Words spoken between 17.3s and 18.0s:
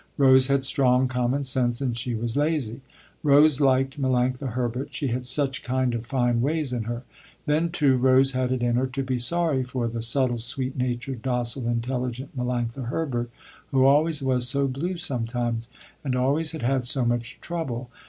trouble.